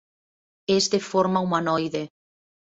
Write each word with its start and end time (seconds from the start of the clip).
És 0.77 0.87
de 0.95 1.01
forma 1.09 1.45
humanoide. 1.49 2.05